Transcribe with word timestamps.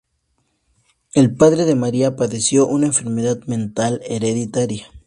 El 1.13 1.35
padre 1.35 1.65
de 1.65 1.75
María 1.75 2.15
padeció 2.15 2.65
una 2.65 2.87
enfermedad 2.87 3.43
mental 3.45 4.01
hereditaria. 4.05 4.87